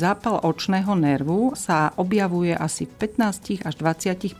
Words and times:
Zápal 0.00 0.40
očného 0.40 0.96
nervu 0.96 1.52
sa 1.52 1.92
objavuje 2.00 2.56
asi 2.56 2.88
v 2.88 3.04
15 3.04 3.68
až 3.68 3.74
20% 3.76 4.32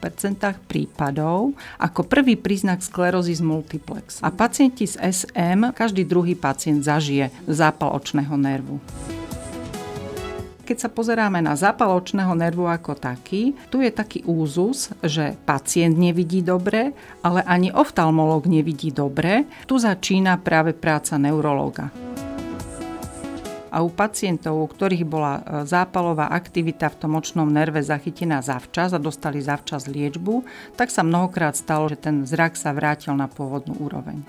prípadov 0.64 1.52
ako 1.76 2.00
prvý 2.08 2.40
príznak 2.40 2.80
sklerózy 2.80 3.36
multiplex. 3.44 4.24
A 4.24 4.32
pacienti 4.32 4.88
s 4.88 4.96
SM, 4.96 5.76
každý 5.76 6.08
druhý 6.08 6.32
pacient 6.32 6.80
zažije 6.80 7.28
zápal 7.44 7.92
očného 7.92 8.40
nervu 8.40 8.80
keď 10.70 10.86
sa 10.86 10.95
pozeráme 10.95 11.43
na 11.43 11.59
zápal 11.59 11.90
očného 11.98 12.30
nervu 12.30 12.62
ako 12.62 12.95
taký, 12.95 13.58
tu 13.74 13.82
je 13.82 13.90
taký 13.90 14.22
úzus, 14.22 14.95
že 15.02 15.34
pacient 15.42 15.98
nevidí 15.98 16.46
dobre, 16.46 16.95
ale 17.27 17.42
ani 17.42 17.74
oftalmolog 17.74 18.46
nevidí 18.46 18.95
dobre. 18.95 19.50
Tu 19.66 19.82
začína 19.82 20.38
práve 20.38 20.70
práca 20.70 21.18
neurologa 21.18 21.90
a 23.71 23.87
u 23.87 23.89
pacientov, 23.89 24.59
u 24.59 24.66
ktorých 24.66 25.07
bola 25.07 25.41
e, 25.41 25.43
zápalová 25.64 26.34
aktivita 26.34 26.90
v 26.90 26.99
tom 26.99 27.14
očnom 27.14 27.46
nerve 27.46 27.79
zachytená 27.81 28.43
zavčas 28.43 28.90
a 28.90 28.99
dostali 28.99 29.39
zavčas 29.39 29.86
liečbu, 29.86 30.43
tak 30.75 30.90
sa 30.90 31.07
mnohokrát 31.07 31.54
stalo, 31.54 31.86
že 31.86 31.96
ten 31.96 32.27
zrak 32.27 32.58
sa 32.58 32.75
vrátil 32.75 33.14
na 33.14 33.30
pôvodnú 33.30 33.78
úroveň. 33.78 34.27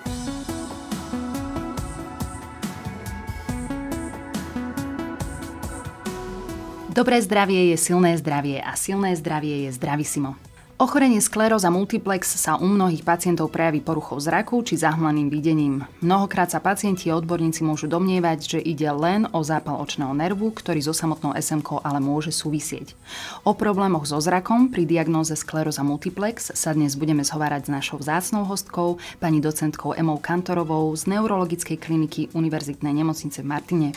Dobré 6.91 7.23
zdravie 7.23 7.71
je 7.71 7.77
silné 7.79 8.19
zdravie 8.19 8.59
a 8.59 8.75
silné 8.75 9.15
zdravie 9.15 9.65
je 9.65 9.69
zdravisimo. 9.73 10.50
Ochorenie 10.81 11.21
skleróza 11.21 11.69
multiplex 11.69 12.41
sa 12.41 12.57
u 12.57 12.65
mnohých 12.65 13.05
pacientov 13.05 13.53
prejaví 13.53 13.85
poruchou 13.85 14.17
zraku 14.17 14.65
či 14.65 14.81
zahmleným 14.81 15.29
videním. 15.29 15.85
Mnohokrát 16.01 16.49
sa 16.49 16.57
pacienti 16.57 17.05
a 17.13 17.21
odborníci 17.21 17.61
môžu 17.61 17.85
domnievať, 17.85 18.57
že 18.57 18.57
ide 18.57 18.89
len 18.89 19.29
o 19.29 19.45
zápal 19.45 19.77
očného 19.77 20.09
nervu, 20.17 20.49
ktorý 20.49 20.81
so 20.81 20.89
samotnou 20.89 21.37
SMK 21.37 21.85
ale 21.85 22.01
môže 22.01 22.33
súvisieť. 22.33 22.97
O 23.45 23.53
problémoch 23.53 24.09
so 24.09 24.17
zrakom 24.17 24.73
pri 24.73 24.89
diagnóze 24.89 25.37
skleróza 25.37 25.85
multiplex 25.85 26.49
sa 26.57 26.73
dnes 26.73 26.97
budeme 26.97 27.21
zhovárať 27.21 27.69
s 27.69 27.73
našou 27.77 28.01
vzácnou 28.01 28.49
hostkou, 28.49 28.97
pani 29.21 29.37
docentkou 29.37 29.93
Emou 29.93 30.17
Kantorovou 30.17 30.89
z 30.97 31.13
Neurologickej 31.13 31.77
kliniky 31.77 32.33
Univerzitnej 32.33 32.97
nemocnice 32.97 33.45
v 33.45 33.49
Martine. 33.53 33.89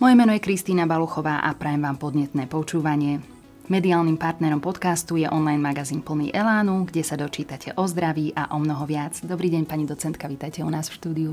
Moje 0.00 0.16
meno 0.16 0.32
je 0.32 0.40
Kristýna 0.40 0.88
Baluchová 0.88 1.44
a 1.44 1.52
prajem 1.52 1.84
vám 1.84 2.00
podnetné 2.00 2.48
počúvanie. 2.48 3.35
Mediálnym 3.66 4.14
partnerom 4.14 4.62
podcastu 4.62 5.18
je 5.18 5.26
online 5.26 5.58
magazín 5.58 5.98
plný 5.98 6.30
Elánu, 6.30 6.86
kde 6.86 7.02
sa 7.02 7.18
dočítate 7.18 7.74
o 7.74 7.82
zdraví 7.90 8.30
a 8.38 8.54
o 8.54 8.62
mnoho 8.62 8.86
viac. 8.86 9.18
Dobrý 9.26 9.50
deň, 9.50 9.66
pani 9.66 9.82
docentka, 9.82 10.30
vítajte 10.30 10.62
u 10.62 10.70
nás 10.70 10.86
v 10.86 10.94
štúdiu. 11.02 11.32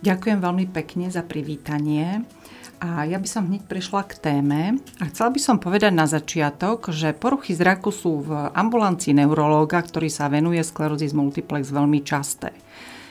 Ďakujem 0.00 0.40
veľmi 0.40 0.72
pekne 0.72 1.12
za 1.12 1.20
privítanie. 1.20 2.24
A 2.80 3.04
ja 3.04 3.20
by 3.20 3.28
som 3.28 3.44
hneď 3.44 3.68
prešla 3.68 4.08
k 4.08 4.16
téme 4.16 4.80
a 5.04 5.04
chcela 5.12 5.28
by 5.28 5.36
som 5.36 5.60
povedať 5.60 5.92
na 5.92 6.08
začiatok, 6.08 6.96
že 6.96 7.12
poruchy 7.12 7.52
zraku 7.52 7.92
sú 7.92 8.24
v 8.24 8.48
ambulancii 8.56 9.12
neurológa, 9.20 9.84
ktorý 9.84 10.08
sa 10.08 10.32
venuje 10.32 10.64
sklerózis 10.64 11.12
multiplex 11.12 11.68
veľmi 11.68 12.00
časté. 12.00 12.56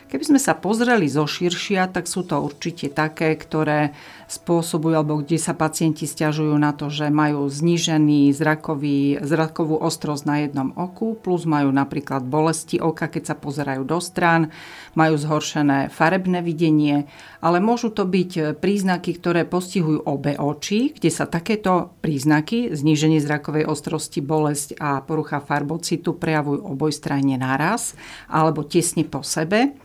Keby 0.09 0.25
sme 0.25 0.41
sa 0.41 0.57
pozreli 0.57 1.05
zo 1.05 1.29
širšia, 1.29 1.85
tak 1.93 2.09
sú 2.09 2.25
to 2.25 2.41
určite 2.41 2.89
také, 2.97 3.38
ktoré 3.38 3.93
spôsobujú, 4.25 4.97
alebo 4.97 5.21
kde 5.21 5.38
sa 5.38 5.53
pacienti 5.53 6.09
stiažujú 6.09 6.57
na 6.57 6.73
to, 6.73 6.89
že 6.89 7.13
majú 7.13 7.45
znížený 7.45 8.33
zrakový, 8.33 9.21
zrakovú 9.21 9.77
ostrosť 9.77 10.23
na 10.25 10.41
jednom 10.41 10.73
oku, 10.73 11.13
plus 11.13 11.45
majú 11.45 11.69
napríklad 11.69 12.25
bolesti 12.25 12.81
oka, 12.81 13.05
keď 13.05 13.23
sa 13.29 13.35
pozerajú 13.38 13.85
do 13.85 14.01
strán, 14.01 14.49
majú 14.97 15.13
zhoršené 15.13 15.93
farebné 15.93 16.41
videnie, 16.41 17.05
ale 17.38 17.61
môžu 17.61 17.94
to 17.94 18.01
byť 18.09 18.57
príznaky, 18.57 19.13
ktoré 19.13 19.45
postihujú 19.45 20.09
obe 20.09 20.33
oči, 20.41 20.89
kde 20.89 21.13
sa 21.13 21.29
takéto 21.29 21.94
príznaky, 22.01 22.73
zníženie 22.73 23.21
zrakovej 23.21 23.69
ostrosti, 23.69 24.25
bolesť 24.25 24.73
a 24.81 25.05
porucha 25.05 25.38
farbocitu 25.38 26.17
prejavujú 26.17 26.66
obojstranne 26.66 27.38
naraz 27.38 27.94
alebo 28.25 28.66
tesne 28.66 29.05
po 29.05 29.22
sebe. 29.22 29.78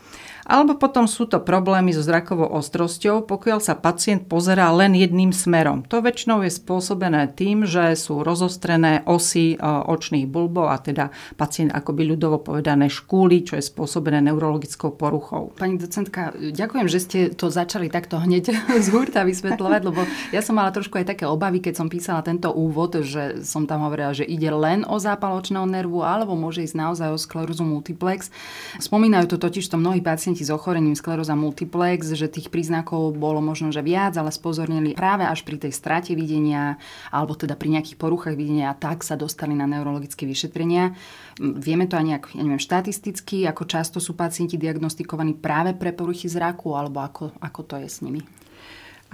Alebo 0.44 0.77
potom 0.77 1.09
sú 1.09 1.25
to 1.25 1.41
problémy 1.41 1.97
so 1.97 2.05
zrakovou 2.05 2.53
ostrosťou, 2.53 3.25
pokiaľ 3.25 3.59
sa 3.65 3.75
pacient 3.75 4.28
pozerá 4.28 4.69
len 4.77 4.93
jedným 4.93 5.32
smerom. 5.32 5.88
To 5.88 6.05
väčšinou 6.05 6.44
je 6.44 6.53
spôsobené 6.53 7.32
tým, 7.32 7.65
že 7.65 7.97
sú 7.97 8.21
rozostrené 8.21 9.00
osy 9.09 9.56
e, 9.56 9.59
očných 9.65 10.28
bulbov 10.28 10.69
a 10.69 10.77
teda 10.77 11.09
pacient 11.41 11.72
akoby 11.72 12.12
ľudovo 12.12 12.44
povedané 12.44 12.93
škúli, 12.93 13.41
čo 13.41 13.56
je 13.56 13.65
spôsobené 13.65 14.21
neurologickou 14.21 14.93
poruchou. 14.93 15.56
Pani 15.56 15.81
docentka, 15.81 16.37
ďakujem, 16.37 16.87
že 16.93 16.99
ste 17.00 17.19
to 17.32 17.49
začali 17.49 17.88
takto 17.88 18.21
hneď 18.21 18.53
z 18.84 18.88
hurta 18.93 19.25
vysvetľovať, 19.25 19.81
lebo 19.81 20.05
ja 20.28 20.44
som 20.44 20.61
mala 20.61 20.69
trošku 20.69 21.00
aj 21.00 21.16
také 21.16 21.25
obavy, 21.25 21.65
keď 21.65 21.81
som 21.81 21.88
písala 21.88 22.21
tento 22.21 22.53
úvod, 22.53 23.00
že 23.00 23.41
som 23.41 23.65
tam 23.65 23.88
hovorila, 23.88 24.12
že 24.12 24.28
ide 24.28 24.53
len 24.53 24.84
o 24.84 25.00
zápal 25.00 25.32
očného 25.41 25.65
nervu, 25.65 26.05
alebo 26.05 26.37
môže 26.37 26.61
ísť 26.61 26.76
naozaj 26.76 27.09
o 27.15 27.19
sklerózu 27.19 27.65
multiplex. 27.65 28.28
Spomínajú 28.76 29.34
to 29.34 29.37
totiž 29.41 29.72
to 29.72 29.81
mnohí 29.81 30.05
pacienti 30.05 30.34
pacienti 30.34 30.50
s 30.50 30.59
ochorením 30.59 30.99
skleróza 30.99 31.39
multiplex, 31.39 32.11
že 32.11 32.27
tých 32.27 32.50
príznakov 32.50 33.15
bolo 33.15 33.39
možno, 33.39 33.71
že 33.71 33.87
viac, 33.87 34.19
ale 34.19 34.34
spozornili 34.34 34.99
práve 34.99 35.22
až 35.22 35.47
pri 35.47 35.62
tej 35.62 35.71
strate 35.71 36.19
videnia 36.19 36.75
alebo 37.15 37.39
teda 37.39 37.55
pri 37.55 37.78
nejakých 37.78 37.95
poruchách 37.95 38.34
videnia 38.34 38.75
a 38.75 38.75
tak 38.75 39.06
sa 39.06 39.15
dostali 39.15 39.55
na 39.55 39.71
neurologické 39.71 40.27
vyšetrenia. 40.27 40.91
Vieme 41.39 41.87
to 41.87 41.94
aj 41.94 42.05
nejak, 42.11 42.25
ja 42.34 42.43
neviem, 42.43 42.59
štatisticky, 42.59 43.47
ako 43.47 43.62
často 43.62 44.03
sú 44.03 44.19
pacienti 44.19 44.59
diagnostikovaní 44.59 45.39
práve 45.39 45.71
pre 45.78 45.94
poruchy 45.94 46.27
zraku 46.27 46.75
alebo 46.75 46.99
ako, 46.99 47.31
ako 47.39 47.61
to 47.62 47.75
je 47.78 47.87
s 47.87 48.03
nimi? 48.03 48.19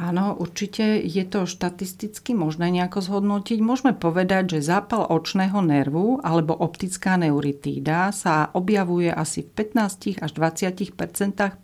Áno, 0.00 0.32
určite 0.32 0.96
je 0.96 1.20
to 1.28 1.44
štatisticky 1.44 2.32
možné 2.32 2.72
nejako 2.72 3.04
zhodnotiť. 3.04 3.60
Môžeme 3.60 3.92
povedať, 3.92 4.56
že 4.56 4.72
zápal 4.72 5.04
očného 5.04 5.60
nervu 5.60 6.24
alebo 6.24 6.56
optická 6.56 7.20
neuritída 7.20 8.08
sa 8.08 8.48
objavuje 8.56 9.12
asi 9.12 9.44
v 9.44 9.68
15 9.76 10.24
až 10.24 10.30
20% 10.32 10.96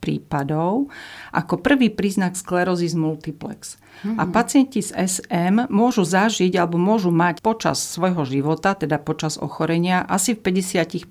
prípadov 0.04 0.92
ako 1.32 1.54
prvý 1.64 1.88
príznak 1.88 2.36
sklerózy 2.36 2.92
multiplex. 2.92 3.80
Mm-hmm. 4.04 4.20
A 4.20 4.24
pacienti 4.28 4.84
s 4.84 4.92
SM 4.92 5.72
môžu 5.72 6.04
zažiť 6.04 6.52
alebo 6.60 6.76
môžu 6.76 7.08
mať 7.08 7.40
počas 7.40 7.80
svojho 7.80 8.28
života, 8.28 8.76
teda 8.76 9.00
počas 9.00 9.40
ochorenia, 9.40 10.04
asi 10.04 10.36
v 10.36 10.52
50% 10.52 11.08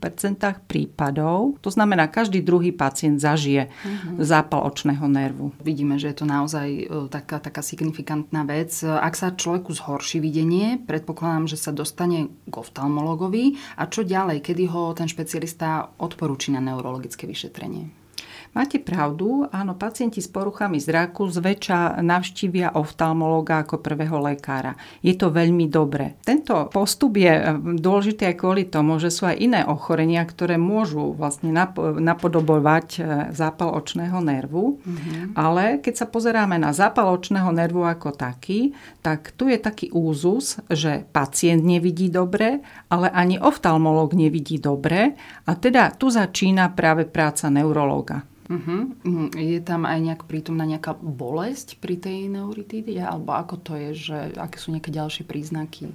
prípadov. 0.70 1.58
To 1.66 1.70
znamená, 1.74 2.06
každý 2.06 2.46
druhý 2.46 2.70
pacient 2.70 3.18
zažije 3.18 3.74
mm-hmm. 3.74 4.22
zápal 4.22 4.70
očného 4.70 5.10
nervu. 5.10 5.50
Vidíme, 5.66 5.98
že 5.98 6.14
je 6.14 6.18
to 6.22 6.26
naozaj 6.30 6.68
e, 6.70 6.86
taká, 7.10 7.42
taká 7.42 7.66
signifikantná 7.66 8.46
vec. 8.46 8.86
Ak 8.86 9.18
sa 9.18 9.34
človeku 9.34 9.74
zhorší 9.74 10.22
videnie, 10.22 10.78
predpokladám, 10.80 11.50
že 11.50 11.58
sa 11.58 11.74
dostane 11.74 12.32
k 12.48 12.54
oftalmologovi. 12.54 13.58
A 13.82 13.90
čo 13.90 14.06
ďalej? 14.06 14.46
Kedy 14.46 14.64
ho 14.70 14.94
ten 14.94 15.10
špecialista 15.10 15.92
odporúči 15.98 16.54
na 16.54 16.62
neurologické 16.62 17.26
vyšetrenie? 17.26 18.05
Máte 18.56 18.80
pravdu, 18.80 19.44
áno, 19.52 19.76
pacienti 19.76 20.24
s 20.24 20.32
poruchami 20.32 20.80
zraku 20.80 21.28
zväčša 21.28 22.00
navštívia 22.00 22.80
oftalmológa 22.80 23.68
ako 23.68 23.84
prvého 23.84 24.16
lekára. 24.24 24.80
Je 25.04 25.12
to 25.12 25.28
veľmi 25.28 25.68
dobré. 25.68 26.16
Tento 26.24 26.72
postup 26.72 27.20
je 27.20 27.36
eh, 27.36 27.52
dôležitý 27.60 28.32
aj 28.32 28.36
kvôli 28.40 28.64
tomu, 28.72 28.96
že 28.96 29.12
sú 29.12 29.28
aj 29.28 29.44
iné 29.44 29.68
ochorenia, 29.68 30.24
ktoré 30.24 30.56
môžu 30.56 31.12
vlastne 31.12 31.52
napodobovať 32.00 32.88
eh, 32.96 33.04
zápal 33.36 33.76
očného 33.76 34.24
nervu. 34.24 34.80
Mm-hmm. 34.80 35.36
Ale 35.36 35.84
keď 35.84 35.94
sa 36.00 36.08
pozeráme 36.08 36.56
na 36.56 36.72
zápal 36.72 37.12
očného 37.12 37.52
nervu 37.52 37.84
ako 37.84 38.16
taký, 38.16 38.72
tak 39.04 39.36
tu 39.36 39.52
je 39.52 39.60
taký 39.60 39.92
úzus, 39.92 40.64
že 40.72 41.04
pacient 41.12 41.60
nevidí 41.60 42.08
dobre, 42.08 42.64
ale 42.88 43.12
ani 43.12 43.36
oftalmológ 43.36 44.16
nevidí 44.16 44.64
dobre 44.64 45.20
a 45.44 45.52
teda 45.60 45.92
tu 46.00 46.08
začína 46.08 46.72
práve 46.72 47.04
práca 47.04 47.52
neurológa. 47.52 48.24
Uh-huh. 48.46 48.94
Je 49.34 49.58
tam 49.58 49.90
aj 49.90 50.00
nejak 50.06 50.22
prítomná 50.30 50.70
nejaká 50.70 50.94
bolesť 51.02 51.82
pri 51.82 51.98
tej 51.98 52.30
neuritíde? 52.30 52.94
Alebo 53.02 53.34
ako 53.34 53.56
to 53.58 53.74
je, 53.74 53.90
že 53.98 54.18
aké 54.38 54.62
sú 54.62 54.70
nejaké 54.70 54.94
ďalšie 54.94 55.26
príznaky? 55.26 55.90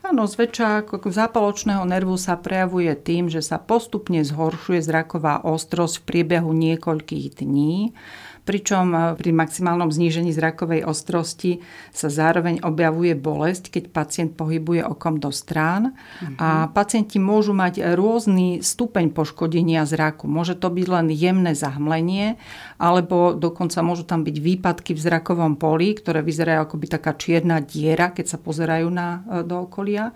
Áno, 0.00 0.24
zväčša 0.24 0.88
zápaločného 0.88 1.84
nervu 1.84 2.16
sa 2.16 2.40
prejavuje 2.40 2.90
tým, 2.96 3.28
že 3.28 3.44
sa 3.44 3.60
postupne 3.60 4.24
zhoršuje 4.24 4.80
zraková 4.82 5.44
ostrosť 5.44 6.02
v 6.02 6.06
priebehu 6.08 6.50
niekoľkých 6.50 7.44
dní 7.44 7.92
pričom 8.42 8.86
e, 8.92 8.98
pri 9.18 9.30
maximálnom 9.30 9.90
znížení 9.90 10.34
zrakovej 10.34 10.86
ostrosti 10.86 11.62
sa 11.94 12.10
zároveň 12.10 12.62
objavuje 12.62 13.14
bolesť, 13.14 13.70
keď 13.70 13.84
pacient 13.94 14.30
pohybuje 14.34 14.82
okom 14.82 15.22
do 15.22 15.30
strán 15.30 15.94
uh-huh. 15.94 16.36
a 16.38 16.48
mhm. 16.66 16.68
pacienti 16.74 17.18
môžu 17.22 17.54
mať 17.54 17.94
rôzny 17.94 18.60
stupeň 18.60 19.14
poškodenia 19.14 19.86
zraku. 19.86 20.26
Môže 20.26 20.58
to 20.58 20.68
byť 20.70 20.86
len 20.90 21.06
jemné 21.12 21.52
zahmlenie, 21.54 22.36
alebo 22.76 23.34
dokonca 23.34 23.78
môžu 23.80 24.02
tam 24.02 24.26
byť 24.26 24.36
výpadky 24.38 24.92
v 24.94 25.00
zrakovom 25.00 25.54
poli, 25.56 25.94
ktoré 25.94 26.20
vyzerajú 26.20 26.66
ako 26.66 26.76
by 26.78 26.86
taká 26.90 27.12
čierna 27.14 27.62
diera, 27.62 28.10
keď 28.10 28.36
sa 28.36 28.38
pozerajú 28.38 28.88
na, 28.90 29.22
e, 29.26 29.46
do 29.46 29.66
okolia 29.66 30.10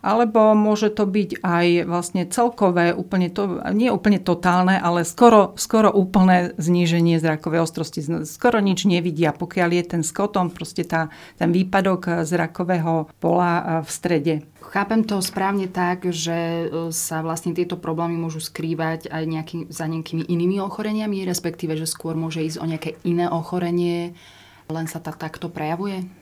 alebo 0.00 0.56
môže 0.56 0.88
to 0.88 1.04
byť 1.04 1.44
aj 1.44 1.66
vlastne 1.84 2.24
celkové, 2.24 2.96
úplne 2.96 3.28
to, 3.28 3.60
nie 3.76 3.92
úplne 3.92 4.16
totálne, 4.16 4.80
ale 4.80 5.04
skoro, 5.04 5.52
skoro 5.60 5.92
úplné 5.92 6.56
zníženie 6.56 7.20
zrakovej 7.20 7.68
ostrosti 7.70 8.02
skoro 8.26 8.58
nič 8.58 8.90
nevidia, 8.90 9.30
pokiaľ 9.30 9.70
je 9.78 9.84
ten 9.86 10.02
skotom, 10.02 10.50
proste 10.50 10.82
tá, 10.82 11.06
ten 11.38 11.54
výpadok 11.54 12.26
zrakového 12.26 13.06
pola 13.22 13.80
v 13.86 13.88
strede. 13.88 14.34
Chápem 14.58 15.06
to 15.06 15.22
správne 15.22 15.70
tak, 15.70 16.10
že 16.10 16.66
sa 16.90 17.22
vlastne 17.22 17.54
tieto 17.54 17.78
problémy 17.78 18.18
môžu 18.18 18.42
skrývať 18.42 19.06
aj 19.06 19.24
nejaký, 19.24 19.56
za 19.70 19.86
nejakými 19.86 20.26
inými 20.26 20.58
ochoreniami, 20.58 21.22
respektíve, 21.22 21.78
že 21.78 21.86
skôr 21.86 22.18
môže 22.18 22.42
ísť 22.42 22.58
o 22.58 22.66
nejaké 22.66 22.90
iné 23.06 23.30
ochorenie, 23.30 24.18
len 24.66 24.86
sa 24.90 24.98
to 24.98 25.14
takto 25.14 25.46
prejavuje? 25.46 26.19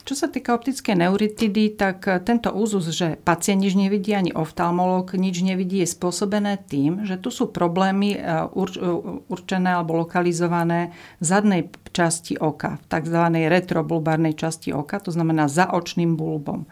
Čo 0.00 0.14
sa 0.16 0.26
týka 0.32 0.56
optickej 0.56 0.96
neuritidy, 0.96 1.76
tak 1.76 2.08
tento 2.24 2.50
úzus, 2.50 2.88
že 2.90 3.20
pacient 3.20 3.60
nič 3.60 3.76
nevidí, 3.76 4.16
ani 4.16 4.32
oftalmolog 4.32 5.12
nič 5.14 5.44
nevidí, 5.44 5.84
je 5.84 5.92
spôsobené 5.92 6.56
tým, 6.66 7.04
že 7.04 7.20
tu 7.20 7.28
sú 7.28 7.52
problémy 7.52 8.16
e, 8.16 8.18
urč- 8.56 8.80
e, 8.80 8.88
určené 9.28 9.76
alebo 9.76 10.00
lokalizované 10.00 10.96
v 11.20 11.24
zadnej 11.24 11.62
časti 11.92 12.40
oka, 12.40 12.80
v 12.80 12.84
tzv. 12.88 13.20
retrobulbárnej 13.50 14.34
časti 14.34 14.72
oka, 14.72 15.02
to 15.04 15.12
znamená 15.12 15.50
za 15.52 15.68
očným 15.68 16.16
bulbom. 16.16 16.64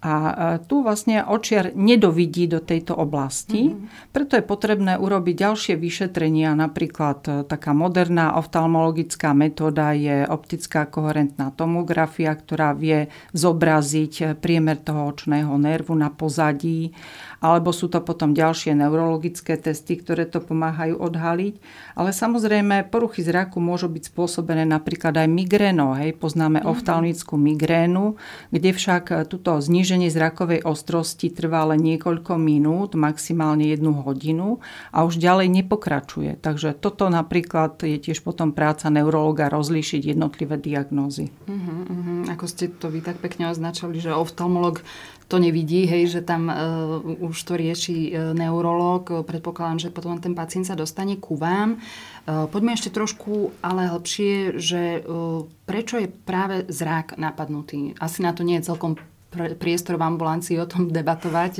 A 0.00 0.14
e, 0.16 0.34
tu 0.64 0.80
vlastne 0.80 1.20
očiar 1.20 1.76
nedovidí 1.76 2.48
do 2.48 2.64
tejto 2.64 2.96
oblasti, 2.96 3.68
mm-hmm. 3.68 4.16
preto 4.16 4.40
je 4.40 4.44
potrebné 4.44 4.96
urobiť 4.96 5.34
ďalšie 5.36 5.74
vyšetrenia. 5.76 6.56
Napríklad 6.56 7.20
e, 7.28 7.30
taká 7.44 7.76
moderná 7.76 8.32
oftalmologická 8.40 9.36
metóda 9.36 9.92
je 9.92 10.24
optická 10.24 10.88
koherentná 10.88 11.52
tomografia, 11.52 12.32
ktorá 12.32 12.72
vie 12.72 13.12
zobraziť 13.36 14.12
e, 14.20 14.24
priemer 14.40 14.80
toho 14.80 15.12
očného 15.12 15.52
nervu 15.60 15.92
na 15.92 16.08
pozadí 16.08 16.96
alebo 17.40 17.72
sú 17.72 17.88
to 17.88 18.04
potom 18.04 18.36
ďalšie 18.36 18.76
neurologické 18.76 19.56
testy, 19.56 19.96
ktoré 19.96 20.28
to 20.28 20.44
pomáhajú 20.44 21.00
odhaliť. 21.00 21.56
Ale 21.96 22.12
samozrejme 22.12 22.92
poruchy 22.92 23.24
zraku 23.24 23.64
môžu 23.64 23.88
byť 23.88 24.12
spôsobené 24.12 24.68
napríklad 24.68 25.16
aj 25.16 25.28
migrénou. 25.32 25.96
Hej. 25.96 26.20
Poznáme 26.20 26.60
mm-hmm. 26.60 26.72
oftalmickú 26.76 27.40
migrénu, 27.40 28.20
kde 28.52 28.70
však 28.76 29.32
túto 29.32 29.56
zníženie 29.90 30.14
zrakovej 30.14 30.62
ostrosti 30.62 31.34
trvá 31.34 31.66
len 31.66 31.82
niekoľko 31.82 32.38
minút, 32.38 32.94
maximálne 32.94 33.74
jednu 33.74 34.06
hodinu 34.06 34.62
a 34.94 35.02
už 35.02 35.18
ďalej 35.18 35.50
nepokračuje. 35.50 36.38
Takže 36.38 36.78
toto 36.78 37.10
napríklad 37.10 37.82
je 37.82 37.98
tiež 37.98 38.22
potom 38.22 38.54
práca 38.54 38.86
neurologa 38.86 39.50
rozlíšiť 39.50 40.14
jednotlivé 40.14 40.62
diagnózy. 40.62 41.34
Uh-huh, 41.50 41.90
uh-huh. 41.90 42.30
Ako 42.30 42.46
ste 42.46 42.70
to 42.70 42.86
vy 42.86 43.02
tak 43.02 43.18
pekne 43.18 43.50
označili, 43.50 43.98
že 43.98 44.14
oftalmolog 44.14 44.86
to 45.26 45.42
nevidí, 45.42 45.90
hej, 45.90 46.06
že 46.06 46.20
tam 46.22 46.46
uh, 46.46 47.02
už 47.02 47.34
to 47.34 47.58
rieši 47.58 48.14
uh, 48.14 48.30
neurolog. 48.30 49.26
Predpokladám, 49.26 49.90
že 49.90 49.94
potom 49.94 50.22
ten 50.22 50.38
pacient 50.38 50.70
sa 50.70 50.78
dostane 50.78 51.18
ku 51.18 51.34
vám. 51.34 51.82
Uh, 52.30 52.46
poďme 52.46 52.78
ešte 52.78 52.94
trošku 52.94 53.50
ale 53.58 53.90
hlbšie, 53.90 54.54
že 54.54 55.02
uh, 55.02 55.42
prečo 55.66 55.98
je 55.98 56.06
práve 56.06 56.62
zrak 56.70 57.18
napadnutý? 57.18 57.98
Asi 57.98 58.22
na 58.22 58.30
to 58.30 58.46
nie 58.46 58.62
je 58.62 58.70
celkom 58.70 58.94
priestor 59.30 59.94
v 59.94 60.02
ambulancii 60.10 60.58
o 60.58 60.66
tom 60.66 60.90
debatovať, 60.90 61.52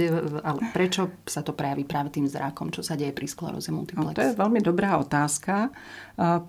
ale 0.42 0.60
prečo 0.74 1.22
sa 1.22 1.46
to 1.46 1.54
prejaví 1.54 1.86
práve 1.86 2.10
tým 2.10 2.26
zrakom? 2.26 2.74
Čo 2.74 2.82
sa 2.82 2.98
deje 2.98 3.14
pri 3.14 3.30
skleróze 3.30 3.70
multiplex? 3.70 4.10
No, 4.10 4.18
to 4.18 4.26
je 4.26 4.34
veľmi 4.34 4.58
dobrá 4.58 4.98
otázka, 4.98 5.70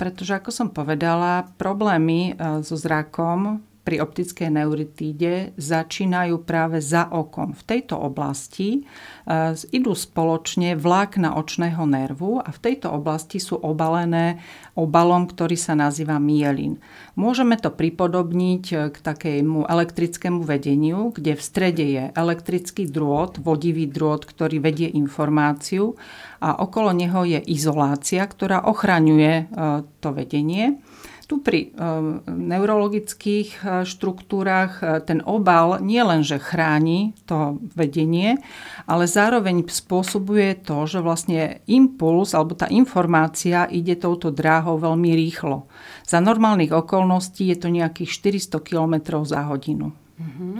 pretože 0.01 0.33
ako 0.41 0.49
som 0.49 0.67
povedala, 0.73 1.45
problémy 1.61 2.33
so 2.65 2.73
zrakom 2.73 3.61
pri 3.81 3.97
optickej 3.97 4.53
neuritíde 4.53 5.57
začínajú 5.57 6.45
práve 6.45 6.77
za 6.85 7.09
okom. 7.09 7.57
V 7.57 7.63
tejto 7.65 7.97
oblasti 7.97 8.69
e, 8.77 8.81
idú 9.73 9.97
spoločne 9.97 10.77
vlákna 10.77 11.33
očného 11.33 11.81
nervu 11.89 12.37
a 12.37 12.53
v 12.53 12.59
tejto 12.61 12.93
oblasti 12.93 13.41
sú 13.41 13.57
obalené 13.57 14.37
obalom, 14.77 15.25
ktorý 15.25 15.57
sa 15.57 15.73
nazýva 15.73 16.21
mielin. 16.21 16.77
Môžeme 17.17 17.57
to 17.57 17.73
pripodobniť 17.73 18.63
e, 18.69 18.75
k 18.93 18.97
takému 19.01 19.65
elektrickému 19.65 20.45
vedeniu, 20.45 21.09
kde 21.09 21.33
v 21.33 21.41
strede 21.41 21.85
je 21.85 22.03
elektrický 22.13 22.85
drôt, 22.85 23.33
vodivý 23.41 23.89
drôt, 23.89 24.21
ktorý 24.21 24.61
vedie 24.61 24.93
informáciu 24.93 25.97
a 26.37 26.61
okolo 26.61 26.93
neho 26.93 27.25
je 27.25 27.41
izolácia, 27.49 28.21
ktorá 28.29 28.61
ochraňuje 28.69 29.33
e, 29.33 29.43
to 29.97 30.09
vedenie. 30.13 30.77
Tu 31.31 31.39
pri 31.39 31.71
ehm, 31.71 32.27
neurologických 32.27 33.63
e, 33.63 33.87
štruktúrach 33.87 34.83
e, 34.83 34.99
ten 34.99 35.23
obal 35.23 35.79
nie 35.79 36.03
že 36.27 36.43
chráni 36.43 37.15
to 37.23 37.55
vedenie, 37.71 38.35
ale 38.83 39.07
zároveň 39.07 39.63
spôsobuje 39.63 40.59
to, 40.59 40.83
že 40.91 40.99
vlastne 40.99 41.63
impuls 41.71 42.35
alebo 42.35 42.51
tá 42.51 42.67
informácia 42.67 43.63
ide 43.71 43.95
touto 43.95 44.27
dráhou 44.27 44.75
veľmi 44.75 45.15
rýchlo. 45.15 45.71
Za 46.03 46.19
normálnych 46.19 46.75
okolností 46.75 47.47
je 47.47 47.63
to 47.63 47.71
nejakých 47.71 48.11
400 48.51 48.67
km 48.67 49.23
za 49.23 49.47
hodinu. 49.47 49.95
Mm-hmm. 50.19 50.55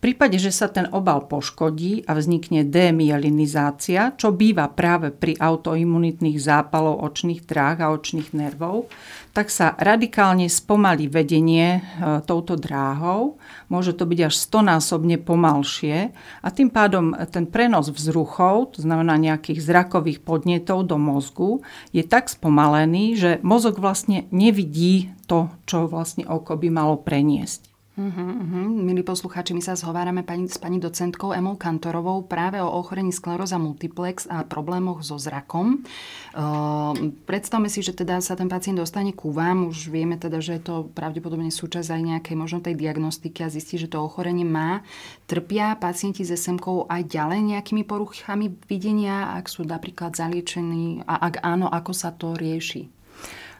Prípade, 0.00 0.40
že 0.40 0.48
sa 0.48 0.72
ten 0.72 0.88
obal 0.96 1.28
poškodí 1.28 2.08
a 2.08 2.16
vznikne 2.16 2.64
demyelinizácia, 2.64 4.16
čo 4.16 4.32
býva 4.32 4.72
práve 4.72 5.12
pri 5.12 5.36
autoimunitných 5.36 6.40
zápalov 6.40 7.04
očných 7.04 7.44
dráh 7.44 7.76
a 7.84 7.92
očných 7.92 8.32
nervov, 8.32 8.88
tak 9.36 9.52
sa 9.52 9.76
radikálne 9.76 10.48
spomalí 10.48 11.04
vedenie 11.04 11.78
e, 11.78 11.80
touto 12.24 12.56
dráhou. 12.56 13.36
Môže 13.68 13.92
to 13.92 14.08
byť 14.08 14.32
až 14.32 14.34
stonásobne 14.40 15.20
pomalšie 15.20 16.16
a 16.40 16.48
tým 16.48 16.72
pádom 16.72 17.12
ten 17.28 17.44
prenos 17.44 17.92
vzruchov, 17.92 18.80
to 18.80 18.88
znamená 18.88 19.20
nejakých 19.20 19.60
zrakových 19.60 20.24
podnetov 20.24 20.88
do 20.88 20.96
mozgu, 20.96 21.60
je 21.92 22.00
tak 22.08 22.32
spomalený, 22.32 23.20
že 23.20 23.30
mozog 23.44 23.76
vlastne 23.76 24.24
nevidí 24.32 25.12
to, 25.28 25.52
čo 25.68 25.84
vlastne 25.84 26.24
oko 26.24 26.56
by 26.56 26.72
malo 26.72 26.96
preniesť. 26.96 27.69
Uh-huh. 28.00 28.64
Milí 28.80 29.04
poslucháči, 29.04 29.52
my 29.52 29.60
sa 29.60 29.76
zhovárame 29.76 30.24
pani, 30.24 30.48
s 30.48 30.56
pani 30.56 30.80
docentkou 30.80 31.36
Emou 31.36 31.60
Kantorovou 31.60 32.24
práve 32.24 32.56
o 32.56 32.64
ochorení 32.64 33.12
skleróza 33.12 33.60
multiplex 33.60 34.24
a 34.24 34.40
problémoch 34.40 35.04
so 35.04 35.20
zrakom. 35.20 35.84
Uh, 36.32 37.12
predstavme 37.28 37.68
si, 37.68 37.84
že 37.84 37.92
teda 37.92 38.24
sa 38.24 38.40
ten 38.40 38.48
pacient 38.48 38.80
dostane 38.80 39.12
ku 39.12 39.28
vám, 39.36 39.68
už 39.68 39.92
vieme 39.92 40.16
teda, 40.16 40.40
že 40.40 40.56
je 40.56 40.62
to 40.64 40.88
pravdepodobne 40.96 41.52
súčasť 41.52 41.92
aj 41.92 42.02
nejakej 42.16 42.36
možno 42.40 42.64
tej 42.64 42.80
diagnostiky 42.80 43.44
a 43.44 43.52
zistí, 43.52 43.76
že 43.76 43.92
to 43.92 44.00
ochorenie 44.00 44.48
má. 44.48 44.80
Trpia 45.28 45.76
pacienti 45.76 46.24
s 46.24 46.32
SMK 46.32 46.88
aj 46.88 47.04
ďalej 47.04 47.52
nejakými 47.52 47.84
poruchami 47.84 48.48
videnia, 48.64 49.36
ak 49.36 49.52
sú 49.52 49.68
napríklad 49.68 50.16
zaliečení 50.16 51.04
a 51.04 51.20
ak 51.28 51.44
áno, 51.44 51.68
ako 51.68 51.92
sa 51.92 52.16
to 52.16 52.32
rieši? 52.32 52.99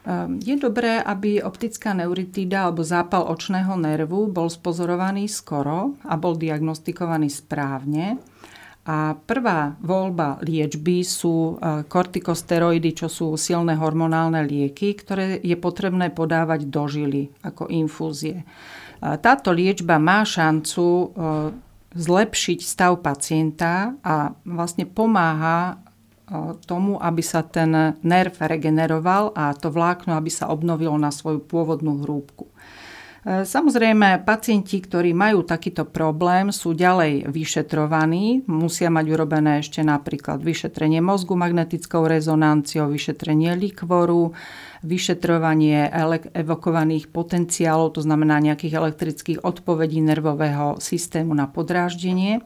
Ehm, 0.01 0.41
je 0.41 0.57
dobré, 0.57 0.97
aby 0.97 1.45
optická 1.45 1.93
neuritída 1.93 2.65
alebo 2.65 2.81
zápal 2.81 3.29
očného 3.29 3.77
nervu 3.77 4.25
bol 4.25 4.49
spozorovaný 4.49 5.29
skoro 5.29 5.93
a 6.01 6.17
bol 6.17 6.33
diagnostikovaný 6.33 7.29
správne. 7.29 8.17
A 8.81 9.13
prvá 9.13 9.77
voľba 9.77 10.41
liečby 10.41 11.05
sú 11.05 11.53
e, 11.53 11.85
kortikosteroidy, 11.85 12.97
čo 12.97 13.13
sú 13.13 13.37
silné 13.37 13.77
hormonálne 13.77 14.41
lieky, 14.41 14.97
ktoré 14.97 15.37
je 15.37 15.53
potrebné 15.53 16.09
podávať 16.09 16.65
do 16.65 16.89
žily 16.89 17.29
ako 17.45 17.69
infúzie. 17.69 18.41
E, 18.41 18.45
táto 19.21 19.53
liečba 19.53 20.01
má 20.01 20.25
šancu 20.25 20.81
e, 20.81 21.05
zlepšiť 21.93 22.59
stav 22.65 23.05
pacienta 23.05 23.93
a 24.01 24.33
vlastne 24.49 24.89
pomáha 24.89 25.77
tomu, 26.63 26.95
aby 26.97 27.19
sa 27.19 27.43
ten 27.43 27.99
nerv 27.99 28.33
regeneroval 28.39 29.35
a 29.35 29.51
to 29.51 29.67
vlákno, 29.67 30.15
aby 30.15 30.31
sa 30.31 30.47
obnovilo 30.47 30.95
na 30.95 31.11
svoju 31.11 31.43
pôvodnú 31.43 32.01
hrúbku. 32.03 32.47
E, 33.21 33.45
samozrejme, 33.45 34.25
pacienti, 34.25 34.81
ktorí 34.81 35.13
majú 35.13 35.45
takýto 35.45 35.85
problém, 35.85 36.49
sú 36.49 36.73
ďalej 36.73 37.29
vyšetrovaní. 37.29 38.47
Musia 38.49 38.89
mať 38.89 39.05
urobené 39.13 39.61
ešte 39.61 39.85
napríklad 39.85 40.41
vyšetrenie 40.41 41.05
mozgu 41.05 41.37
magnetickou 41.37 42.09
rezonanciou, 42.09 42.89
vyšetrenie 42.89 43.53
likvoru, 43.53 44.33
vyšetrovanie 44.81 45.93
evokovaných 46.33 47.13
potenciálov, 47.13 47.93
to 47.93 48.01
znamená 48.01 48.41
nejakých 48.41 48.73
elektrických 48.81 49.39
odpovedí 49.45 50.01
nervového 50.01 50.81
systému 50.81 51.37
na 51.37 51.45
podráždenie 51.45 52.41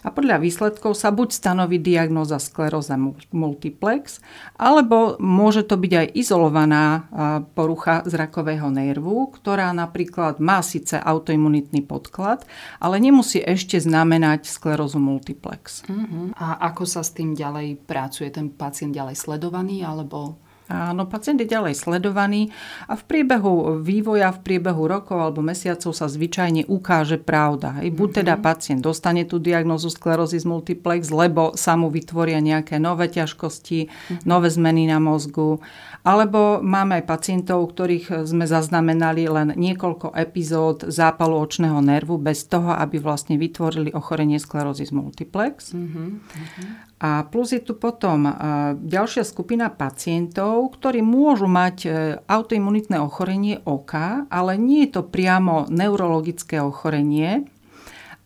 a 0.00 0.08
podľa 0.08 0.40
výsledkov 0.40 0.96
sa 0.96 1.12
buď 1.12 1.28
stanoví 1.36 1.76
diagnóza 1.76 2.40
skleróza 2.40 2.96
multiplex, 3.30 4.24
alebo 4.56 5.20
môže 5.20 5.64
to 5.64 5.76
byť 5.76 5.92
aj 5.92 6.06
izolovaná 6.16 7.04
porucha 7.52 8.00
zrakového 8.08 8.72
nervu, 8.72 9.28
ktorá 9.28 9.76
napríklad 9.76 10.40
má 10.40 10.64
síce 10.64 10.96
autoimunitný 10.96 11.84
podklad, 11.84 12.48
ale 12.80 12.96
nemusí 12.96 13.44
ešte 13.44 13.76
znamenať 13.76 14.48
sklerózu 14.48 14.96
multiplex. 14.96 15.84
Uh-huh. 15.84 16.32
A 16.36 16.56
ako 16.72 16.88
sa 16.88 17.04
s 17.04 17.12
tým 17.12 17.36
ďalej 17.36 17.84
pracuje? 17.84 18.32
Ten 18.32 18.48
pacient 18.48 18.96
ďalej 18.96 19.20
sledovaný 19.20 19.84
alebo 19.84 20.40
Áno, 20.70 21.10
pacient 21.10 21.42
je 21.42 21.50
ďalej 21.50 21.74
sledovaný 21.74 22.54
a 22.86 22.94
v 22.94 23.02
priebehu 23.02 23.82
vývoja, 23.82 24.30
v 24.30 24.40
priebehu 24.46 24.86
rokov 24.86 25.18
alebo 25.18 25.42
mesiacov 25.42 25.90
sa 25.90 26.06
zvyčajne 26.06 26.70
ukáže 26.70 27.18
pravda. 27.18 27.82
Hej. 27.82 27.90
Buď 27.90 28.22
teda 28.22 28.38
mhm. 28.38 28.42
pacient 28.46 28.80
dostane 28.80 29.26
tú 29.26 29.42
diagnozu 29.42 29.90
sklerózis 29.90 30.46
multiplex, 30.46 31.10
lebo 31.10 31.58
sa 31.58 31.74
mu 31.74 31.90
vytvoria 31.90 32.38
nejaké 32.38 32.78
nové 32.78 33.10
ťažkosti, 33.10 33.90
mhm. 33.90 34.22
nové 34.30 34.46
zmeny 34.46 34.86
na 34.86 35.02
mozgu, 35.02 35.58
alebo 36.06 36.62
máme 36.62 37.02
aj 37.02 37.04
pacientov, 37.10 37.66
ktorých 37.74 38.30
sme 38.30 38.46
zaznamenali 38.46 39.26
len 39.26 39.52
niekoľko 39.58 40.14
epizód 40.14 40.86
zápalu 40.86 41.34
očného 41.34 41.82
nervu 41.82 42.16
bez 42.16 42.46
toho, 42.46 42.72
aby 42.78 43.02
vlastne 43.02 43.34
vytvorili 43.34 43.90
ochorenie 43.90 44.38
sklerózis 44.38 44.94
multiplex. 44.94 45.74
Mm-hmm. 45.74 46.89
A 47.00 47.24
plus 47.24 47.56
je 47.56 47.64
tu 47.64 47.80
potom 47.80 48.28
e, 48.28 48.32
ďalšia 48.76 49.24
skupina 49.24 49.72
pacientov, 49.72 50.76
ktorí 50.76 51.00
môžu 51.00 51.48
mať 51.48 51.76
e, 51.88 51.90
autoimunitné 52.28 53.00
ochorenie 53.00 53.64
oka, 53.64 54.28
ale 54.28 54.60
nie 54.60 54.84
je 54.84 55.00
to 55.00 55.02
priamo 55.08 55.64
neurologické 55.72 56.60
ochorenie, 56.60 57.48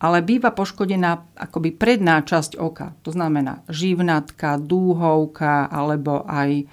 ale 0.03 0.19
býva 0.27 0.51
poškodená 0.51 1.39
akoby 1.39 1.71
predná 1.71 2.19
časť 2.19 2.59
oka. 2.59 2.99
To 3.07 3.15
znamená 3.15 3.63
živnatka, 3.71 4.59
dúhovka 4.59 5.71
alebo 5.71 6.27
aj 6.27 6.51
e, 6.59 6.63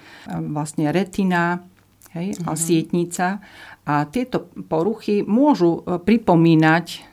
vlastne 0.51 0.91
retina 0.91 1.63
hej, 2.11 2.35
a 2.43 2.51
mhm. 2.51 2.59
sietnica. 2.59 3.39
A 3.87 4.03
tieto 4.11 4.51
poruchy 4.67 5.23
môžu 5.23 5.83
pripomínať 5.83 7.12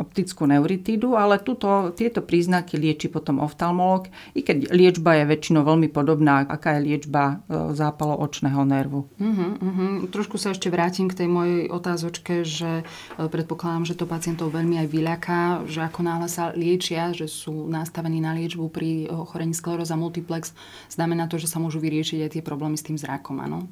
optickú 0.00 0.48
neuritídu, 0.48 1.20
ale 1.20 1.36
tuto, 1.36 1.92
tieto 1.92 2.24
príznaky 2.24 2.80
lieči 2.80 3.12
potom 3.12 3.44
oftalmolog, 3.44 4.08
i 4.32 4.40
keď 4.40 4.72
liečba 4.72 5.20
je 5.20 5.24
väčšinou 5.28 5.68
veľmi 5.68 5.92
podobná, 5.92 6.48
aká 6.48 6.80
je 6.80 6.84
liečba 6.88 7.44
eh, 7.44 7.76
zápalo 7.76 8.16
očného 8.24 8.64
nervu. 8.64 9.04
Uh-huh, 9.20 9.52
uh-huh. 9.60 9.92
Trošku 10.08 10.40
sa 10.40 10.56
ešte 10.56 10.72
vrátim 10.72 11.12
k 11.12 11.24
tej 11.24 11.28
mojej 11.28 11.68
otázočke, 11.68 12.40
že 12.42 12.82
eh, 12.82 13.28
predpokladám, 13.28 13.84
že 13.84 13.98
to 14.00 14.08
pacientov 14.08 14.48
veľmi 14.48 14.80
aj 14.80 14.88
vyľaká, 14.88 15.40
že 15.68 15.84
ako 15.84 16.00
náhle 16.00 16.28
sa 16.32 16.48
liečia, 16.56 17.12
že 17.12 17.28
sú 17.28 17.68
nastavení 17.68 18.24
na 18.24 18.32
liečbu 18.32 18.72
pri 18.72 19.12
ochorení 19.12 19.52
skleróza 19.52 19.94
multiplex, 19.94 20.56
znamená 20.88 21.28
to, 21.28 21.36
že 21.36 21.52
sa 21.52 21.60
môžu 21.60 21.84
vyriešiť 21.84 22.18
aj 22.24 22.32
tie 22.40 22.42
problémy 22.42 22.80
s 22.80 22.86
tým 22.88 22.96
zrakom, 22.96 23.44
áno? 23.44 23.68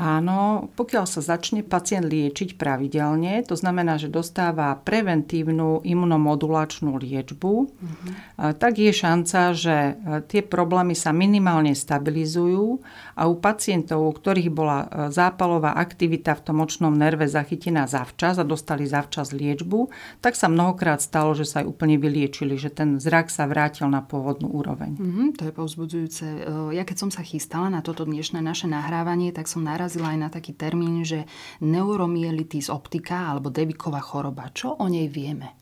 Áno, 0.00 0.70
pokiaľ 0.80 1.04
sa 1.04 1.20
začne 1.20 1.60
pacient 1.60 2.06
liečiť 2.06 2.56
pravidelne, 2.56 3.42
to 3.44 3.52
znamená, 3.58 4.00
že 4.00 4.08
dostáva 4.08 4.72
preventívnu 4.80 5.84
imunomodulačnú 5.84 6.96
liečbu, 6.96 7.52
uh-huh. 7.68 8.10
tak 8.56 8.80
je 8.80 8.92
šanca, 8.94 9.40
že 9.52 9.76
e, 9.76 9.92
tie 10.24 10.40
problémy 10.40 10.96
sa 10.96 11.12
minimálne 11.12 11.76
stabilizujú 11.76 12.80
a 13.18 13.28
u 13.28 13.34
pacientov, 13.36 14.06
u 14.06 14.12
ktorých 14.14 14.48
bola 14.48 14.78
e, 14.88 15.12
zápalová 15.12 15.76
aktivita 15.76 16.38
v 16.38 16.44
tom 16.48 16.64
očnom 16.64 16.94
nerve 16.94 17.28
zachytená 17.28 17.84
zavčas 17.84 18.40
a 18.40 18.44
dostali 18.46 18.88
zavčas 18.88 19.36
liečbu, 19.36 19.92
tak 20.24 20.38
sa 20.38 20.48
mnohokrát 20.48 21.02
stalo, 21.02 21.36
že 21.36 21.44
sa 21.44 21.60
aj 21.60 21.66
úplne 21.68 22.00
vyliečili, 22.00 22.56
že 22.56 22.72
ten 22.72 22.96
zrak 23.02 23.28
sa 23.28 23.44
vrátil 23.44 23.90
na 23.90 24.00
pôvodnú 24.00 24.48
úroveň. 24.48 24.96
Uh-huh, 24.96 25.28
to 25.36 25.50
je 25.50 25.52
povzbudzujúce. 25.52 26.24
Ja 26.72 26.88
keď 26.88 26.96
som 26.96 27.10
sa 27.12 27.20
chystala 27.20 27.68
na 27.68 27.84
toto 27.84 28.08
dnešné 28.08 28.40
naše 28.40 28.70
nahrávanie, 28.70 29.34
tak 29.40 29.48
som 29.48 29.64
narazila 29.64 30.12
aj 30.12 30.18
na 30.20 30.28
taký 30.28 30.52
termín, 30.52 31.00
že 31.00 31.24
neuromielitis 31.64 32.68
optika 32.68 33.32
alebo 33.32 33.48
Deviková 33.48 34.04
choroba. 34.04 34.52
Čo 34.52 34.76
o 34.76 34.84
nej 34.84 35.08
vieme? 35.08 35.56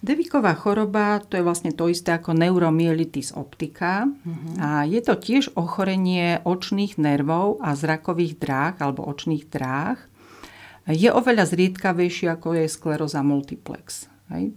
Deviková 0.00 0.56
choroba 0.56 1.20
to 1.20 1.36
je 1.36 1.44
vlastne 1.44 1.76
to 1.76 1.92
isté 1.92 2.16
ako 2.16 2.32
neuromielitis 2.32 3.36
optika 3.36 4.08
uh-huh. 4.08 4.56
a 4.58 4.68
je 4.88 4.98
to 5.04 5.14
tiež 5.14 5.52
ochorenie 5.60 6.40
očných 6.42 6.96
nervov 6.96 7.60
a 7.60 7.76
zrakových 7.76 8.40
dráh 8.40 8.74
alebo 8.80 9.04
očných 9.04 9.44
dráh. 9.52 10.00
Je 10.88 11.12
oveľa 11.12 11.52
zriedkavejší 11.52 12.32
ako 12.32 12.58
je 12.58 12.66
skleroza 12.66 13.20
multiplex. 13.20 14.08
Hej. 14.32 14.56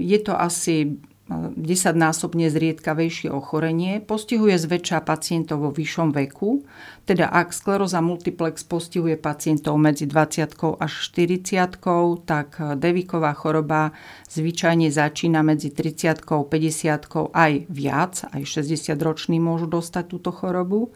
Je 0.00 0.18
to 0.24 0.32
asi 0.34 0.96
10-násobne 1.24 2.52
zriedkavejšie 2.52 3.32
ochorenie, 3.32 4.04
postihuje 4.04 4.60
zväčša 4.60 5.00
pacientov 5.08 5.64
vo 5.64 5.70
vyššom 5.72 6.12
veku, 6.12 6.68
teda 7.08 7.32
ak 7.32 7.56
skleroza 7.56 8.04
multiplex 8.04 8.60
postihuje 8.68 9.16
pacientov 9.16 9.80
medzi 9.80 10.04
20 10.04 10.52
až 10.60 10.92
40, 11.08 11.80
tak 12.28 12.60
deviková 12.76 13.32
choroba 13.32 13.96
zvyčajne 14.28 14.92
začína 14.92 15.40
medzi 15.40 15.72
30 15.72 16.20
50 16.28 17.32
aj 17.32 17.52
viac, 17.72 18.14
aj 18.28 18.42
60 18.44 18.92
roční 19.00 19.40
môžu 19.40 19.64
dostať 19.64 20.04
túto 20.12 20.28
chorobu. 20.28 20.92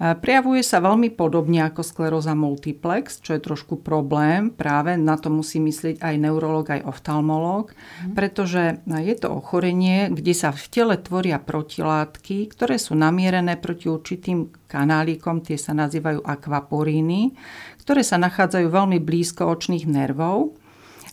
Prejavuje 0.00 0.64
sa 0.64 0.80
veľmi 0.80 1.12
podobne 1.12 1.60
ako 1.68 1.84
skleróza 1.84 2.32
multiplex, 2.32 3.20
čo 3.20 3.36
je 3.36 3.44
trošku 3.44 3.84
problém. 3.84 4.48
Práve 4.48 4.96
na 4.96 5.20
to 5.20 5.28
musí 5.28 5.60
myslieť 5.60 6.00
aj 6.00 6.14
neurolog, 6.16 6.64
aj 6.72 6.88
oftalmológ, 6.88 7.76
mm. 7.76 8.16
pretože 8.16 8.80
je 8.88 9.14
to 9.20 9.28
ochorenie, 9.28 10.08
kde 10.08 10.32
sa 10.32 10.56
v 10.56 10.64
tele 10.72 10.96
tvoria 10.96 11.36
protilátky, 11.36 12.48
ktoré 12.48 12.80
sú 12.80 12.96
namierené 12.96 13.60
proti 13.60 13.92
určitým 13.92 14.48
kanálikom, 14.72 15.44
tie 15.44 15.60
sa 15.60 15.76
nazývajú 15.76 16.24
akvaporíny, 16.24 17.36
ktoré 17.84 18.00
sa 18.00 18.16
nachádzajú 18.16 18.72
veľmi 18.72 19.04
blízko 19.04 19.52
očných 19.52 19.84
nervov 19.84 20.56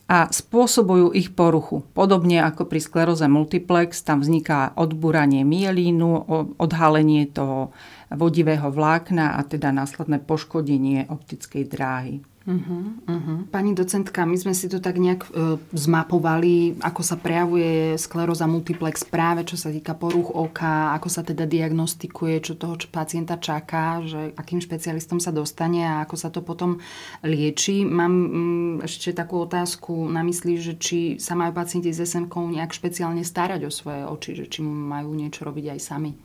a 0.07 0.31
spôsobujú 0.31 1.11
ich 1.11 1.35
poruchu. 1.35 1.83
Podobne 1.91 2.39
ako 2.39 2.63
pri 2.63 2.79
skleróze 2.79 3.27
multiplex, 3.27 4.07
tam 4.07 4.23
vzniká 4.23 4.71
odbúranie 4.79 5.43
mielínu, 5.43 6.31
odhalenie 6.55 7.27
toho 7.27 7.75
vodivého 8.07 8.71
vlákna 8.71 9.35
a 9.35 9.43
teda 9.43 9.75
následné 9.75 10.23
poškodenie 10.23 11.11
optickej 11.11 11.63
dráhy. 11.67 12.15
Uh-huh, 12.47 12.95
uh-huh. 13.03 13.43
Pani 13.51 13.75
docentka, 13.75 14.23
my 14.23 14.39
sme 14.39 14.55
si 14.55 14.71
to 14.71 14.79
tak 14.79 14.95
nejak 14.95 15.27
e, 15.27 15.59
zmapovali, 15.75 16.79
ako 16.79 17.03
sa 17.03 17.19
prejavuje 17.19 17.99
skleróza 17.99 18.47
multiplex 18.47 19.03
práve 19.03 19.43
čo 19.43 19.59
sa 19.59 19.67
týka 19.67 19.99
poruch 19.99 20.31
oka, 20.31 20.95
ako 20.95 21.11
sa 21.11 21.27
teda 21.27 21.43
diagnostikuje, 21.43 22.39
čo 22.39 22.55
toho 22.55 22.79
čo 22.79 22.87
pacienta 22.87 23.35
čaká, 23.35 23.99
že 24.07 24.31
akým 24.39 24.63
špecialistom 24.63 25.19
sa 25.19 25.35
dostane 25.35 25.83
a 25.83 26.07
ako 26.07 26.15
sa 26.15 26.31
to 26.31 26.39
potom 26.39 26.79
lieči. 27.19 27.83
Mám 27.83 28.13
mm, 28.15 28.73
ešte 28.87 29.11
takú 29.11 29.43
otázku 29.43 30.07
na 30.07 30.23
mysli, 30.23 30.55
že 30.55 30.79
či 30.79 31.19
sa 31.19 31.35
majú 31.35 31.51
pacienti 31.51 31.91
s 31.91 31.99
SMK 31.99 32.31
nejak 32.31 32.71
špeciálne 32.71 33.27
starať 33.27 33.67
o 33.67 33.71
svoje 33.75 34.07
oči, 34.07 34.39
že 34.39 34.47
či 34.47 34.63
majú 34.63 35.11
niečo 35.11 35.43
robiť 35.43 35.75
aj 35.75 35.79
sami. 35.83 36.15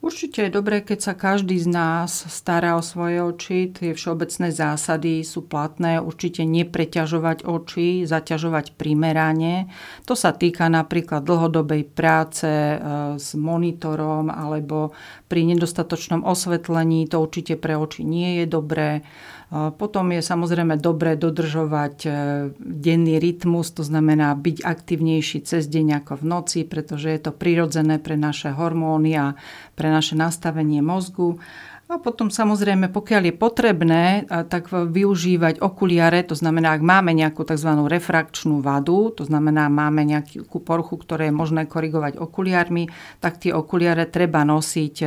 Určite 0.00 0.48
je 0.48 0.56
dobré, 0.56 0.80
keď 0.80 1.12
sa 1.12 1.12
každý 1.12 1.60
z 1.60 1.68
nás 1.68 2.24
stará 2.32 2.72
o 2.72 2.80
svoje 2.80 3.20
oči. 3.20 3.68
Tie 3.68 3.92
všeobecné 3.92 4.48
zásady 4.48 5.20
sú 5.20 5.44
platné. 5.44 6.00
Určite 6.00 6.40
nepreťažovať 6.48 7.44
oči, 7.44 8.08
zaťažovať 8.08 8.80
primerane. 8.80 9.68
To 10.08 10.16
sa 10.16 10.32
týka 10.32 10.72
napríklad 10.72 11.20
dlhodobej 11.20 11.84
práce 11.92 12.48
e, 12.48 12.76
s 13.20 13.36
monitorom 13.36 14.32
alebo 14.32 14.96
pri 15.30 15.46
nedostatočnom 15.54 16.26
osvetlení. 16.26 17.06
To 17.06 17.22
určite 17.22 17.54
pre 17.54 17.78
oči 17.78 18.02
nie 18.02 18.42
je 18.42 18.46
dobré. 18.50 19.06
Potom 19.50 20.14
je 20.14 20.22
samozrejme 20.22 20.78
dobré 20.78 21.18
dodržovať 21.18 21.96
e, 22.06 22.10
denný 22.54 23.18
rytmus, 23.18 23.74
to 23.74 23.82
znamená 23.82 24.38
byť 24.38 24.62
aktívnejší 24.62 25.42
cez 25.42 25.66
deň 25.66 26.06
ako 26.06 26.22
v 26.22 26.24
noci, 26.30 26.58
pretože 26.62 27.10
je 27.10 27.18
to 27.18 27.34
prirodzené 27.34 27.98
pre 27.98 28.14
naše 28.14 28.54
hormóny 28.54 29.18
a 29.18 29.34
pre 29.74 29.90
naše 29.90 30.14
nastavenie 30.14 30.86
mozgu. 30.86 31.42
A 31.90 31.98
potom 31.98 32.30
samozrejme, 32.30 32.86
pokiaľ 32.94 33.22
je 33.26 33.34
potrebné, 33.34 34.04
tak 34.46 34.70
využívať 34.70 35.58
okuliare, 35.58 36.22
to 36.22 36.38
znamená, 36.38 36.78
ak 36.78 36.86
máme 36.86 37.10
nejakú 37.10 37.42
tzv. 37.42 37.66
refrakčnú 37.90 38.62
vadu, 38.62 39.10
to 39.10 39.26
znamená, 39.26 39.66
máme 39.66 40.06
nejakú 40.06 40.62
poruchu, 40.62 41.02
ktoré 41.02 41.28
je 41.28 41.34
možné 41.34 41.66
korigovať 41.66 42.14
okuliarmi, 42.22 42.86
tak 43.18 43.42
tie 43.42 43.50
okuliare 43.50 44.06
treba 44.06 44.46
nosiť 44.46 44.94
e, 45.02 45.06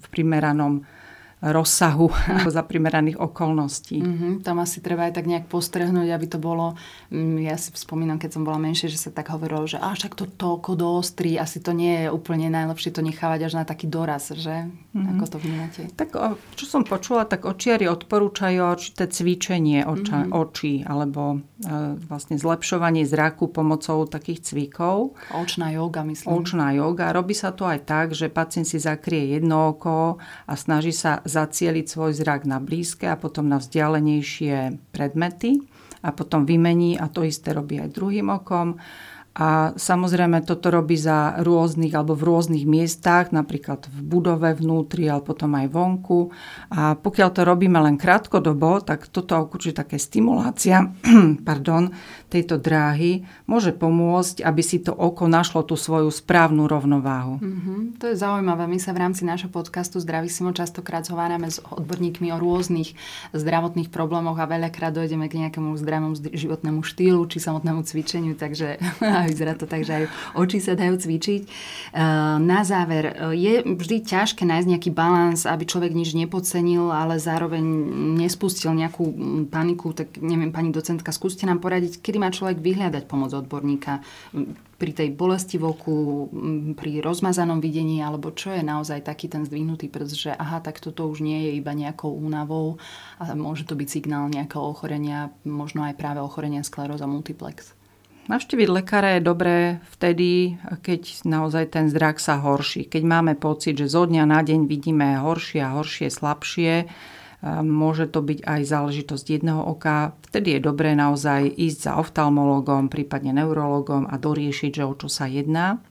v 0.00 0.06
primeranom 0.08 0.80
rozsahu 1.44 2.08
za 2.54 2.62
primeraných 2.64 3.20
okolností. 3.20 4.00
Mm-hmm, 4.00 4.32
tam 4.40 4.64
asi 4.64 4.80
treba 4.80 5.04
aj 5.08 5.20
tak 5.20 5.28
nejak 5.28 5.46
postrehnúť, 5.52 6.08
aby 6.08 6.26
to 6.28 6.38
bolo, 6.40 6.78
mm, 7.12 7.44
ja 7.44 7.60
si 7.60 7.68
spomínam, 7.76 8.16
keď 8.16 8.40
som 8.40 8.42
bola 8.48 8.56
menšia, 8.56 8.88
že 8.88 8.96
sa 8.96 9.10
tak 9.12 9.28
hovorilo, 9.28 9.68
že 9.68 9.76
až 9.76 10.08
tak 10.08 10.16
to 10.16 10.24
toľko 10.24 10.78
doostrí, 10.78 11.36
asi 11.36 11.60
to 11.60 11.76
nie 11.76 12.06
je 12.06 12.08
úplne 12.08 12.48
najlepšie 12.48 12.94
to 12.94 13.04
nechávať 13.04 13.50
až 13.50 13.52
na 13.60 13.64
taký 13.68 13.90
doraz, 13.90 14.32
že? 14.32 14.72
Mm-hmm. 14.94 15.10
Ako 15.18 15.24
to 15.28 15.36
vnímate? 15.42 15.82
Tak 15.92 16.08
čo 16.56 16.64
som 16.64 16.86
počula, 16.86 17.28
tak 17.28 17.44
očiari 17.44 17.84
odporúčajú 17.90 18.60
určité 18.64 19.10
cvičenie 19.10 19.84
oča, 19.84 20.24
mm-hmm. 20.24 20.40
očí 20.40 20.74
alebo 20.86 21.42
e, 21.60 21.98
vlastne 22.08 22.38
zlepšovanie 22.38 23.04
zraku 23.04 23.50
pomocou 23.50 24.06
takých 24.06 24.46
cvikov. 24.46 25.18
Očná 25.34 25.74
joga, 25.74 26.06
myslím. 26.06 26.30
Očná 26.30 26.72
joga. 26.72 27.10
Robí 27.10 27.34
sa 27.34 27.50
to 27.50 27.66
aj 27.66 27.84
tak, 27.84 28.06
že 28.14 28.30
pacient 28.30 28.70
si 28.70 28.78
zakrie 28.78 29.34
jedno 29.34 29.74
oko 29.74 30.22
a 30.46 30.52
snaží 30.54 30.94
sa 30.94 31.20
zacieliť 31.34 31.86
svoj 31.90 32.14
zrak 32.14 32.46
na 32.46 32.62
blízke 32.62 33.10
a 33.10 33.18
potom 33.18 33.50
na 33.50 33.58
vzdialenejšie 33.58 34.78
predmety 34.94 35.58
a 36.04 36.14
potom 36.14 36.46
vymení 36.46 36.94
a 36.94 37.10
to 37.10 37.26
isté 37.26 37.50
robí 37.50 37.82
aj 37.82 37.90
druhým 37.90 38.30
okom 38.30 38.78
A 39.34 39.74
samozrejme 39.74 40.46
toto 40.46 40.70
robí 40.70 40.94
za 40.94 41.42
rôznych 41.42 41.90
alebo 41.90 42.14
v 42.14 42.26
rôznych 42.30 42.64
miestach, 42.70 43.34
napríklad 43.34 43.90
v 43.90 43.98
budove 44.06 44.54
vnútri, 44.54 45.10
ale 45.10 45.26
potom 45.26 45.58
aj 45.58 45.66
vonku. 45.74 46.30
A 46.70 46.94
pokiaľ 46.94 47.28
to 47.34 47.42
robíme 47.42 47.74
len 47.82 47.98
krátkodobo, 47.98 48.78
tak 48.78 49.10
toto 49.10 49.50
určite 49.50 49.82
také 49.82 49.98
stimulácia 49.98 50.94
pardon, 51.48 51.90
tejto 52.30 52.62
dráhy 52.62 53.26
môže 53.50 53.74
pomôcť, 53.74 54.42
aby 54.42 54.62
si 54.62 54.82
to 54.82 54.94
oko 54.94 55.26
našlo 55.26 55.66
tú 55.66 55.74
svoju 55.74 56.10
správnu 56.10 56.70
rovnováhu. 56.70 57.38
Mm-hmm, 57.38 57.78
to 57.98 58.10
je 58.10 58.16
zaujímavé. 58.18 58.70
My 58.70 58.78
sa 58.78 58.94
v 58.94 59.02
rámci 59.02 59.22
nášho 59.26 59.50
podcastu 59.50 59.98
Zdravisimo 59.98 60.54
častokrát 60.54 61.06
zhovárame 61.06 61.50
s 61.50 61.58
odborníkmi 61.62 62.30
o 62.34 62.38
rôznych 62.38 62.94
zdravotných 63.34 63.90
problémoch 63.90 64.38
a 64.38 64.50
veľakrát 64.50 64.94
dojdeme 64.94 65.26
k 65.26 65.46
nejakému 65.46 65.74
zdravému 65.78 66.14
životnému 66.34 66.80
štýlu 66.82 67.26
či 67.30 67.38
samotnému 67.38 67.82
cvičeniu, 67.86 68.34
takže 68.34 68.78
vyzerá 69.30 69.54
to 69.56 69.66
tak, 69.68 69.82
že 69.82 69.92
aj 69.92 70.04
oči 70.36 70.58
sa 70.60 70.76
dajú 70.76 70.94
cvičiť. 70.98 71.42
E, 71.44 71.48
na 72.40 72.60
záver, 72.62 73.12
e, 73.12 73.14
je 73.34 73.54
vždy 73.64 73.96
ťažké 74.04 74.44
nájsť 74.44 74.68
nejaký 74.70 74.90
balans, 74.92 75.44
aby 75.48 75.64
človek 75.64 75.92
nič 75.92 76.14
nepodcenil, 76.14 76.92
ale 76.92 77.16
zároveň 77.16 77.62
nespustil 78.20 78.72
nejakú 78.76 79.04
paniku, 79.48 79.96
tak 79.96 80.20
neviem, 80.20 80.52
pani 80.52 80.70
docentka, 80.70 81.10
skúste 81.14 81.48
nám 81.48 81.58
poradiť, 81.58 82.00
kedy 82.00 82.16
má 82.20 82.28
človek 82.30 82.60
vyhľadať 82.60 83.04
pomoc 83.08 83.30
odborníka 83.34 84.04
pri 84.84 84.92
tej 84.92 85.16
bolesti 85.16 85.56
v 85.56 85.64
oku, 85.70 85.96
pri 86.74 87.00
rozmazanom 87.00 87.62
videní, 87.62 88.02
alebo 88.02 88.34
čo 88.34 88.52
je 88.52 88.60
naozaj 88.60 89.06
taký 89.06 89.30
ten 89.30 89.46
zdvihnutý 89.46 89.88
prst, 89.88 90.14
že 90.14 90.30
aha, 90.34 90.60
tak 90.60 90.82
toto 90.82 91.06
už 91.06 91.22
nie 91.22 91.48
je 91.48 91.50
iba 91.56 91.72
nejakou 91.72 92.10
únavou 92.12 92.76
a 93.16 93.32
môže 93.32 93.64
to 93.64 93.78
byť 93.78 93.88
signál 93.88 94.26
nejakého 94.28 94.60
ochorenia, 94.60 95.30
možno 95.46 95.86
aj 95.86 95.96
práve 95.96 96.20
ochorenia 96.20 96.66
skleróza 96.66 97.06
multiplex. 97.06 97.72
Navštíviť 98.24 98.68
lekára 98.72 99.20
je 99.20 99.28
dobré 99.28 99.56
vtedy, 99.92 100.56
keď 100.80 101.28
naozaj 101.28 101.76
ten 101.76 101.92
zrak 101.92 102.16
sa 102.16 102.40
horší. 102.40 102.88
Keď 102.88 103.02
máme 103.04 103.36
pocit, 103.36 103.76
že 103.76 103.92
zo 103.92 104.08
dňa 104.08 104.24
na 104.24 104.40
deň 104.40 104.64
vidíme 104.64 105.20
horšie 105.20 105.60
a 105.60 105.76
horšie, 105.76 106.08
slabšie, 106.08 106.88
môže 107.60 108.08
to 108.08 108.24
byť 108.24 108.40
aj 108.48 108.60
záležitosť 108.64 109.26
jedného 109.28 109.60
oka. 109.60 110.16
Vtedy 110.32 110.56
je 110.56 110.60
dobré 110.64 110.96
naozaj 110.96 111.52
ísť 111.52 111.78
za 111.84 111.92
oftalmologom, 112.00 112.88
prípadne 112.88 113.36
neurologom 113.36 114.08
a 114.08 114.16
doriešiť, 114.16 114.80
že 114.80 114.88
o 114.88 114.96
čo 114.96 115.12
sa 115.12 115.28
jedná. 115.28 115.84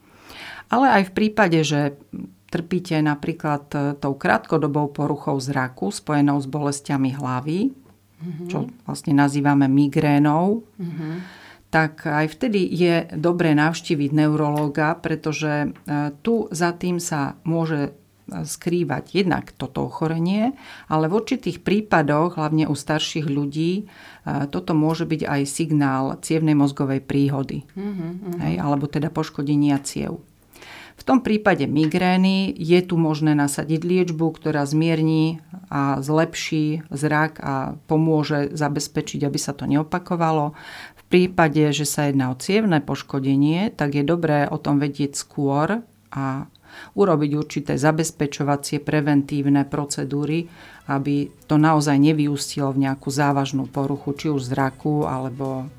Ale 0.73 0.89
aj 0.89 1.13
v 1.13 1.15
prípade, 1.15 1.61
že 1.61 2.01
trpíte 2.49 2.97
napríklad 2.97 3.69
tou 4.01 4.13
krátkodobou 4.17 4.89
poruchou 4.89 5.37
zraku 5.37 5.93
spojenou 5.93 6.41
s 6.41 6.49
bolestiami 6.49 7.13
hlavy, 7.13 7.69
mm-hmm. 7.69 8.47
čo 8.49 8.73
vlastne 8.89 9.13
nazývame 9.13 9.69
migrénou, 9.69 10.65
mm-hmm 10.81 11.42
tak 11.73 12.05
aj 12.05 12.37
vtedy 12.37 12.69
je 12.69 13.09
dobré 13.17 13.57
navštíviť 13.57 14.13
neurológa, 14.13 14.93
pretože 14.93 15.65
e, 15.65 15.67
tu 16.21 16.45
za 16.53 16.69
tým 16.69 17.01
sa 17.01 17.41
môže 17.41 17.89
e, 17.89 17.91
skrývať 18.45 19.17
jednak 19.17 19.49
toto 19.57 19.89
ochorenie, 19.89 20.53
ale 20.85 21.09
v 21.09 21.17
určitých 21.17 21.65
prípadoch, 21.65 22.37
hlavne 22.37 22.69
u 22.69 22.77
starších 22.77 23.25
ľudí, 23.25 23.71
e, 23.81 23.83
toto 24.53 24.77
môže 24.77 25.09
byť 25.09 25.25
aj 25.25 25.41
signál 25.49 26.21
cievnej 26.21 26.53
mozgovej 26.53 27.01
príhody, 27.01 27.65
mm-hmm. 27.73 28.37
hej, 28.45 28.55
alebo 28.61 28.85
teda 28.85 29.09
poškodenia 29.09 29.81
ciev. 29.81 30.21
V 30.93 31.01
tom 31.01 31.25
prípade 31.25 31.65
migrény 31.65 32.53
je 32.53 32.79
tu 32.85 33.01
možné 33.01 33.33
nasadiť 33.33 33.81
liečbu, 33.81 34.29
ktorá 34.29 34.61
zmierní 34.61 35.41
a 35.73 35.97
zlepší 36.05 36.85
zrak 36.93 37.41
a 37.41 37.81
pomôže 37.89 38.53
zabezpečiť, 38.53 39.25
aby 39.25 39.39
sa 39.41 39.57
to 39.57 39.65
neopakovalo 39.65 40.53
prípade, 41.13 41.61
že 41.69 41.85
sa 41.85 42.09
jedná 42.09 42.33
o 42.33 42.39
cievne 42.41 42.81
poškodenie, 42.81 43.69
tak 43.77 43.93
je 43.93 44.01
dobré 44.01 44.49
o 44.49 44.57
tom 44.57 44.81
vedieť 44.81 45.13
skôr 45.13 45.85
a 46.09 46.49
urobiť 46.97 47.31
určité 47.37 47.77
zabezpečovacie 47.77 48.81
preventívne 48.81 49.61
procedúry, 49.61 50.49
aby 50.89 51.29
to 51.45 51.61
naozaj 51.61 52.01
nevyústilo 52.01 52.73
v 52.73 52.89
nejakú 52.89 53.13
závažnú 53.13 53.69
poruchu, 53.69 54.17
či 54.17 54.27
už 54.33 54.49
zraku 54.49 55.05
alebo 55.05 55.69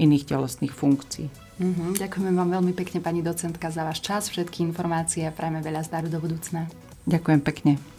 iných 0.00 0.24
telesných 0.24 0.72
funkcií. 0.72 1.28
Mm-hmm. 1.60 2.00
Ďakujeme 2.00 2.32
vám 2.32 2.50
veľmi 2.56 2.72
pekne, 2.72 3.04
pani 3.04 3.20
docentka, 3.20 3.68
za 3.68 3.84
váš 3.84 4.00
čas, 4.00 4.32
všetky 4.32 4.64
informácie 4.64 5.28
a 5.28 5.36
prajme 5.36 5.60
veľa 5.60 5.84
zdaru 5.84 6.08
do 6.08 6.16
budúcna. 6.16 6.64
Ďakujem 7.04 7.40
pekne. 7.44 7.97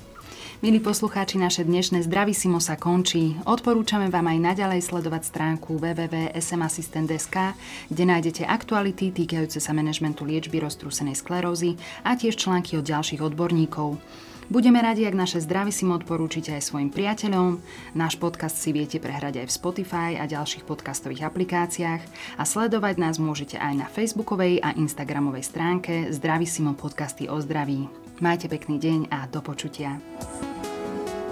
Milí 0.60 0.84
poslucháči, 0.84 1.40
naše 1.40 1.64
dnešné 1.64 2.04
Zdravisimo 2.04 2.60
sa 2.60 2.76
končí. 2.76 3.32
Odporúčame 3.48 4.12
vám 4.12 4.28
aj 4.28 4.44
naďalej 4.44 4.92
sledovať 4.92 5.32
stránku 5.32 5.80
www.smassistent.sk, 5.80 7.56
kde 7.88 8.04
nájdete 8.04 8.44
aktuality 8.44 9.16
týkajúce 9.16 9.64
sa 9.64 9.72
manažmentu 9.72 10.28
liečby 10.28 10.60
roztrúsenej 10.60 11.16
sklerózy 11.16 11.80
a 12.04 12.20
tiež 12.20 12.36
články 12.36 12.76
od 12.76 12.84
ďalších 12.84 13.24
odborníkov. 13.24 14.04
Budeme 14.52 14.84
radi, 14.84 15.08
ak 15.08 15.16
naše 15.16 15.40
Zdravisimo 15.40 15.96
odporúčite 15.96 16.52
aj 16.52 16.68
svojim 16.68 16.92
priateľom. 16.92 17.64
Náš 17.96 18.20
podcast 18.20 18.60
si 18.60 18.76
viete 18.76 19.00
prehrať 19.00 19.40
aj 19.40 19.48
v 19.48 19.56
Spotify 19.56 20.10
a 20.20 20.28
ďalších 20.28 20.68
podcastových 20.68 21.24
aplikáciách 21.24 22.04
a 22.36 22.44
sledovať 22.44 23.00
nás 23.00 23.16
môžete 23.16 23.56
aj 23.56 23.74
na 23.80 23.88
facebookovej 23.88 24.60
a 24.60 24.76
instagramovej 24.76 25.44
stránke 25.48 26.12
Zdravisimo 26.12 26.76
podcasty 26.76 27.32
o 27.32 27.40
zdraví. 27.40 27.88
Majte 28.20 28.52
pekný 28.52 28.84
deň 28.84 29.00
a 29.16 29.32
do 29.32 29.40
počutia. 29.40 29.96